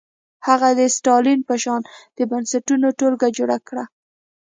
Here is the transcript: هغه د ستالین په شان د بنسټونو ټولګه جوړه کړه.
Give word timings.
هغه 0.47 0.69
د 0.79 0.81
ستالین 0.97 1.39
په 1.49 1.55
شان 1.63 1.81
د 2.17 2.19
بنسټونو 2.31 2.87
ټولګه 2.99 3.29
جوړه 3.37 3.57
کړه. 3.67 3.83